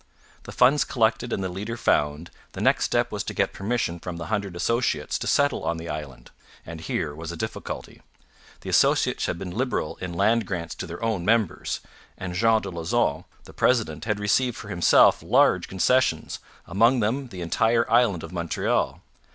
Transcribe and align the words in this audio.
The 0.45 0.51
funds 0.51 0.83
collected 0.83 1.31
and 1.31 1.43
the 1.43 1.47
leader 1.49 1.77
found, 1.77 2.31
the 2.53 2.59
next 2.59 2.85
step 2.85 3.11
was 3.11 3.23
to 3.25 3.35
get 3.35 3.53
permission 3.53 3.99
from 3.99 4.17
the 4.17 4.25
Hundred 4.33 4.55
Associates 4.55 5.19
to 5.19 5.27
settle 5.27 5.63
on 5.63 5.77
the 5.77 5.89
island; 5.89 6.31
and 6.65 6.81
here 6.81 7.13
was 7.13 7.31
a 7.31 7.37
difficulty. 7.37 8.01
The 8.61 8.69
Associates 8.71 9.27
had 9.27 9.37
been 9.37 9.51
liberal 9.51 9.97
in 9.97 10.11
land 10.13 10.47
grants 10.47 10.73
to 10.73 10.87
their 10.87 11.03
own 11.03 11.23
members; 11.23 11.81
and 12.17 12.33
Jean 12.33 12.63
de 12.63 12.71
Lauzon, 12.71 13.25
the 13.43 13.53
president, 13.53 14.05
had 14.05 14.19
received 14.19 14.57
for 14.57 14.69
himself 14.69 15.21
large 15.21 15.67
concessions, 15.67 16.39
among 16.65 17.01
them 17.01 17.27
the 17.27 17.41
entire 17.41 17.87
island 17.87 18.23
of 18.23 18.31
Montreal. 18.31 19.03